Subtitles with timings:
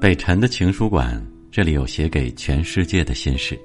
[0.00, 3.56] 北辰的情书馆，这里有写给全世界的心事。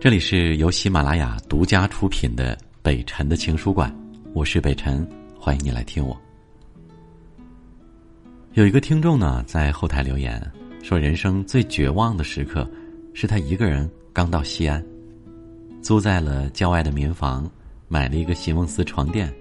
[0.00, 3.94] 这里是由喜马拉雅独家出品的北辰的情书馆，
[4.32, 5.06] 我是北辰，
[5.38, 6.18] 欢迎你来听我。
[8.54, 10.40] 有一个听众呢，在后台留言
[10.82, 12.66] 说，人生最绝望的时刻，
[13.12, 14.80] 是他一个人刚到西安，
[15.82, 17.50] 租在了郊外的民房，
[17.88, 19.34] 买了一个席梦思床垫，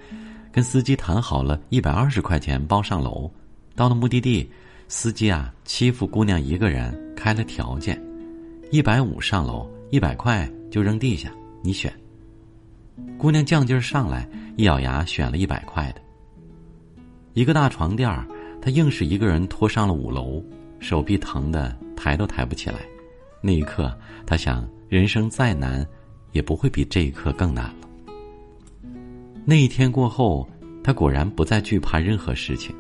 [0.52, 3.30] 跟司机谈好了一百二十块钱包上楼，
[3.75, 4.49] 到了目的地。
[4.88, 7.99] 司机啊，欺负姑娘一个人，开了条件，
[8.71, 11.31] 一百五上楼，一百块就扔地下，
[11.63, 11.91] 你选。
[13.17, 14.27] 姑娘犟劲儿上来，
[14.58, 16.02] 一咬牙选了一百块的。
[17.33, 18.27] 一个大床垫儿，
[18.59, 20.44] 她硬是一个人拖上了五楼，
[20.80, 22.80] 手臂疼的抬都抬不起来。
[23.45, 23.93] 那一刻，
[24.25, 25.85] 他想，人生再难，
[26.31, 27.75] 也不会比这一刻更难了。
[29.44, 30.47] 那一天过后，
[30.81, 32.73] 他果然不再惧怕任何事情。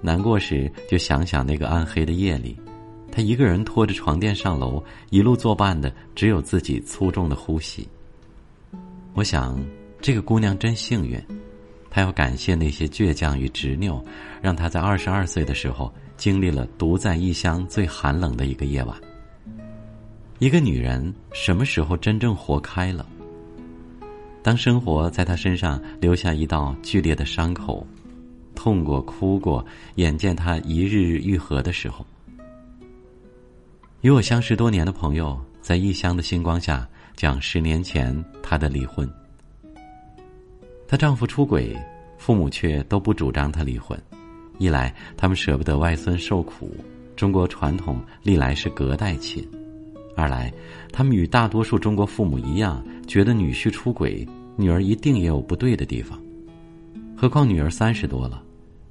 [0.00, 2.58] 难过时，就想想那个暗黑的夜里，
[3.12, 7.86] 他一个人拖着床垫上楼，一路作伴的只有自己粗重的呼吸。
[9.14, 9.64] 我想，
[10.00, 11.16] 这个姑娘真幸运，
[11.88, 14.04] 她要感谢那些倔强与执拗，
[14.42, 19.00] 让她在二十二岁的时候经历了独在异乡最寒冷的一个夜晚。
[20.40, 23.04] 一个女人什么时候真正活开了？
[24.42, 27.86] 当生活在她身上留下一道剧烈的伤口。
[28.54, 29.62] 痛过、哭过，
[29.96, 32.06] 眼见她一日日愈合的时候，
[34.00, 39.06] 与我相识多年的朋友在异乡的星光下讲十年前她的离婚。
[40.88, 41.76] 她丈夫出轨，
[42.16, 43.98] 父母却都不主张她离婚。
[44.56, 46.74] 一来，他们舍不得外孙受苦，
[47.14, 49.44] 中国传统历来是隔代亲；
[50.16, 50.52] 二来，
[50.92, 56.20] 他们与大多数中国父母一样，觉得女婿出轨，女儿一定也有不对的地方。
[57.16, 58.42] 何况女儿三十多了。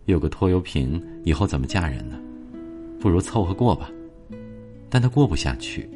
[0.06, 2.20] 有个拖油瓶，以后怎么嫁人呢？
[3.00, 3.92] 不如凑合过吧。
[4.90, 5.88] 但他过不下去。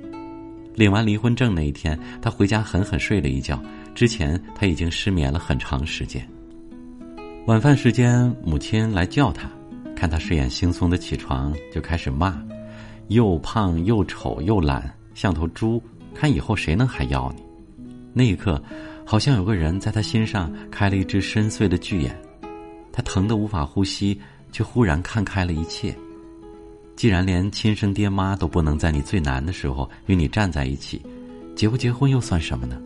[0.75, 3.59] 领完离婚证那一天，他回家狠狠睡了一觉。
[3.95, 6.27] 之前他已经失眠了很长时间。
[7.47, 9.49] 晚饭时间，母亲来叫他，
[9.95, 12.39] 看他睡眼惺忪的起床，就开始骂
[13.09, 15.81] ：“又胖又丑又懒，像头猪。
[16.13, 17.43] 看以后谁能还要你？”
[18.13, 18.61] 那一刻，
[19.03, 22.15] 好像有个人在他心上开了一只深邃的巨眼。
[22.91, 24.19] 他疼得无法呼吸，
[24.51, 25.95] 却忽然看开了一切。
[26.95, 31.01] 既然连亲生爹妈都不能在你最难的时候与你站在一起，
[31.55, 32.79] 结不结婚又算什么呢？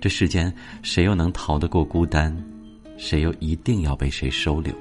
[0.00, 2.32] 这世间谁又能逃得过孤单？
[2.96, 4.72] 谁又一定要被谁收留？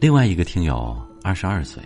[0.00, 1.80] 另外一个听友二十二岁，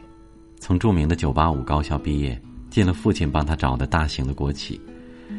[0.63, 2.41] 从著名的九八五高校毕业，
[2.71, 4.81] 进了父亲帮他找的大型的国企。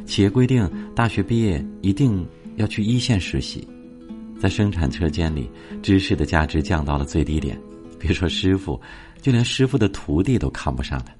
[0.05, 3.65] 企业规定，大学毕业一定要去一线实习。
[4.37, 5.49] 在生产车间里，
[5.81, 7.57] 知识的价值降到了最低点。
[7.97, 8.77] 别说师傅，
[9.21, 11.13] 就连师傅的徒弟都看不上他。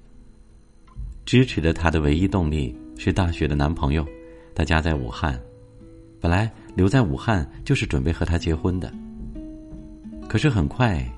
[1.23, 4.05] 支持着他的唯一动力是大学的男朋友，
[4.53, 5.41] 他家在武汉，
[6.19, 8.93] 本来留在武汉就是准备和他结婚的。
[10.27, 11.09] 可是很快，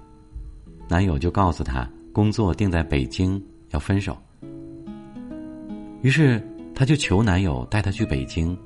[0.87, 4.17] 男友就告诉他工作定在北京，要分手。
[6.01, 6.41] 于是，
[6.73, 8.57] 她就求男友带她去北京。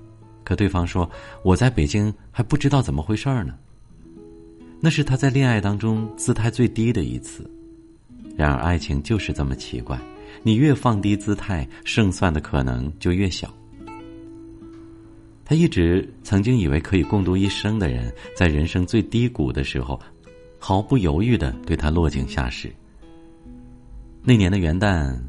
[0.43, 1.09] 可对方说
[1.43, 3.55] ：“我在北京还不知道怎么回事儿呢。”
[4.79, 7.49] 那是她在恋爱当中姿态最低的一次。
[8.37, 9.99] 然而，爱情就是这么奇怪，
[10.43, 13.51] 你越放低姿态，胜算的可能就越小。
[15.43, 19.99] 他一直曾经以为可以共度一生的人，在人生最低谷的时候，
[20.59, 22.71] 毫不犹豫的对他落井下石。
[24.29, 25.19] 那年的元旦，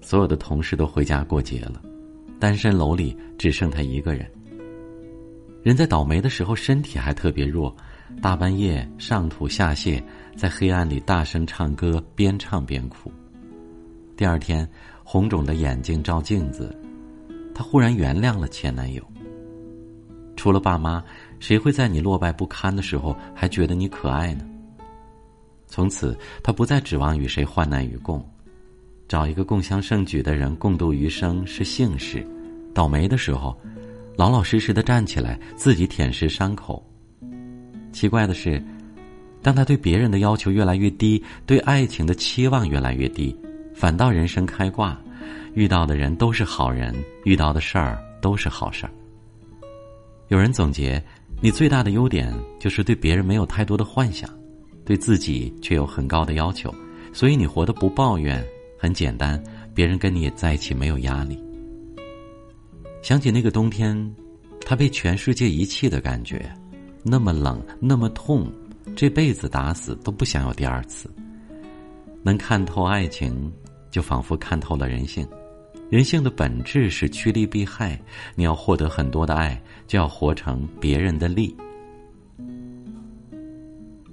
[0.00, 1.80] 所有的同事都回家过节了，
[2.40, 4.28] 单身楼里只剩他一个人。
[5.62, 7.72] 人在倒霉的时候，身体还特别弱，
[8.20, 10.02] 大半夜上吐下泻，
[10.34, 13.08] 在黑暗里大声唱歌，边唱边哭。
[14.16, 14.68] 第二天，
[15.04, 16.76] 红肿的眼睛照镜子，
[17.54, 19.00] 她忽然原谅了前男友。
[20.34, 21.00] 除了爸妈，
[21.38, 24.44] 谁会在你落败不堪的时候还觉得你可爱呢？
[25.66, 28.24] 从此，她不再指望与谁患难与共，
[29.08, 32.26] 找一个共襄盛举的人共度余生是幸事，
[32.72, 33.56] 倒霉的时候。
[34.16, 36.80] 老老实实的站起来，自己舔舐伤口。
[37.92, 38.62] 奇怪的是，
[39.42, 43.36] 当他对别人的要求越来越低，对爱情的期望越来越低，
[43.74, 44.96] 反倒人生开挂，
[45.54, 48.92] 遇到的人都是好人，遇到的事儿都是好事儿。
[50.28, 51.02] 有人总结，
[51.40, 54.30] 你最大的优点就是对别人没有太多的幻想，
[54.84, 56.72] 对自己却有很高的要求，
[57.12, 58.44] 所以你活得不抱怨，
[58.84, 59.42] 很简单，
[59.74, 61.42] 别人跟你在一起没有压力。
[63.00, 64.14] 想起那个冬天，
[64.60, 66.54] 他被全世界遗弃的感觉，
[67.02, 68.52] 那么冷，那么痛，
[68.94, 71.10] 这辈子打死都不想有第二次。
[72.22, 73.50] 能看透爱情，
[73.90, 75.26] 就仿佛看透了人性。
[75.88, 77.98] 人性的本质是趋利避害，
[78.34, 81.56] 你要获得很多的爱，就要活成别人的利。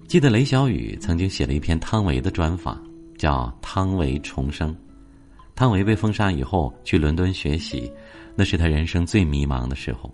[0.07, 2.81] 记得雷小雨曾经写了一篇汤唯的专访，
[3.21, 4.73] 叫《汤唯重生》。
[5.53, 7.91] 汤唯被封杀以后去伦敦学习，
[8.35, 10.12] 那是他人生最迷茫的时候。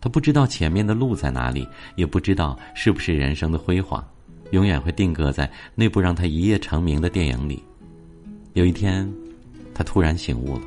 [0.00, 1.64] 他不知道前面的路在哪里，
[1.94, 4.04] 也不知道是不是人生的辉煌，
[4.50, 7.62] 永远会定格在那部让他一夜成名的电影里。
[8.54, 9.08] 有一天，
[9.72, 10.62] 他突然醒悟了，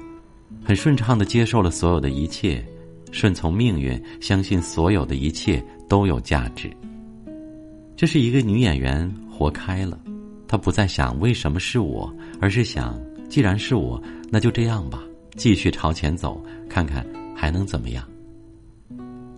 [0.64, 2.66] 很顺畅的接受了所有的一切，
[3.12, 6.72] 顺从命运，相信所有的一切都有价值。
[7.98, 10.00] 这是一个女演员活开了，
[10.52, 13.00] 他不再想为什么是我，而是想
[13.30, 15.02] 既然是我，那就这样吧，
[15.38, 18.04] 继续朝前走，看看还能怎么样。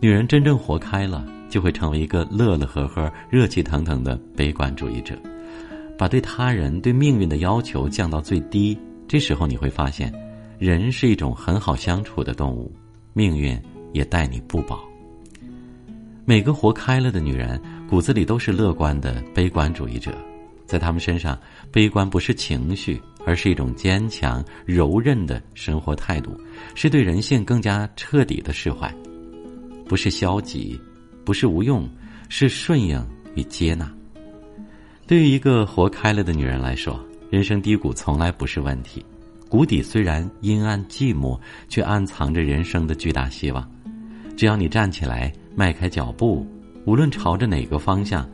[0.01, 5.15] 女人真正活开了，就会成为一个乐乐呵呵、热气腾腾的悲观主义者，
[5.99, 8.75] 把对他人、对命运的要求降到最低。
[9.07, 10.11] 这时候你会发现，
[10.57, 12.73] 人是一种很好相处的动物，
[13.13, 13.55] 命运
[13.91, 14.79] 也待你不薄。
[16.25, 17.61] 每个活开了的女人。
[17.87, 20.11] 骨子里都是乐观的悲观主义者，
[20.73, 21.39] 在他们身上，
[21.71, 26.35] 悲观不是情绪，而是一种坚强柔韧的生活态度，
[26.73, 28.91] 是对人性更加彻底的释怀，
[29.87, 30.81] 不是消极，
[31.23, 31.87] 不是无用，
[32.27, 32.99] 是顺应
[33.35, 33.87] 与接纳。
[35.05, 36.99] 对于一个活开了的女人来说，
[37.29, 39.05] 人生低谷从来不是问题，
[39.47, 41.39] 谷底虽然阴暗寂寞，
[41.69, 43.69] 却暗藏着人生的巨大希望。
[44.35, 46.43] 只要你站起来，迈开脚步。
[46.87, 48.27] 无论朝着哪个方向，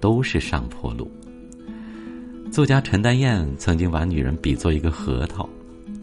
[0.00, 1.10] 都是上坡路。
[2.50, 5.48] 作家陈丹燕曾经把女人比作一个核桃，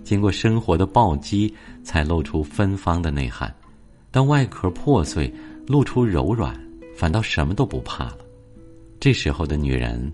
[0.04, 1.54] 经过生活的暴击，
[1.84, 3.54] 才露出芬芳的内涵。
[4.12, 5.34] 当外壳破碎，
[5.68, 6.58] 露出柔软，
[6.96, 8.20] 反倒什么都不怕了。
[9.00, 10.12] 这时候的女人，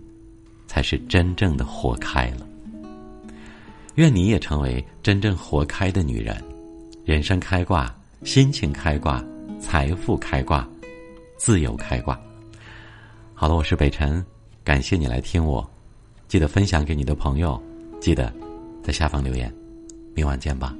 [0.67, 2.47] 才是真正的活开了。
[3.95, 6.41] 愿你也成为真正活开的女人，
[7.05, 7.93] 人生开挂，
[8.23, 9.23] 心情开挂，
[9.59, 10.67] 财富开挂。
[11.37, 12.19] 自由开挂。
[13.33, 14.23] 好了，我是北辰，
[14.63, 15.69] 感谢你来听我，
[16.31, 17.61] 记得分享给你的朋友，
[17.99, 18.31] 记得
[18.81, 19.53] 在下方留言，
[20.13, 20.73] 明晚见吧。